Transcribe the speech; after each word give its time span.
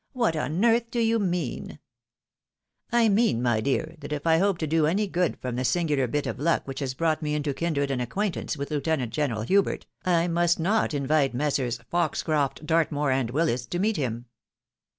"What 0.13 0.35
on 0.35 0.65
earth 0.65 0.89
do 0.89 0.99
you 0.99 1.19
mean?" 1.19 1.63
SELECT 1.63 1.79
COMPANT. 2.89 3.03
165" 3.11 3.11
I 3.11 3.15
mean, 3.15 3.41
my 3.43 3.61
dear, 3.61 3.95
that 3.99 4.11
if 4.11 4.25
I 4.25 4.39
hope 4.39 4.57
to 4.57 4.65
do 4.65 4.87
any 4.87 5.05
good 5.05 5.37
from 5.39 5.57
the 5.57 5.63
singular 5.63 6.07
bit 6.07 6.25
of 6.25 6.39
luck 6.39 6.67
which 6.67 6.79
has 6.79 6.95
brought 6.95 7.21
me 7.21 7.35
into 7.35 7.53
kindred 7.53 7.91
and 7.91 8.01
acquaintance 8.01 8.57
with 8.57 8.71
Lieutenant 8.71 9.13
General 9.13 9.43
Hubert, 9.43 9.85
I 10.03 10.27
must 10.27 10.59
not 10.59 10.95
invite 10.95 11.35
Messrs. 11.35 11.77
Foxcroft, 11.91 12.65
Dartmore, 12.65 13.11
and 13.11 13.29
Willis, 13.29 13.67
to 13.67 13.77
meet 13.77 13.97
him." 13.97 14.25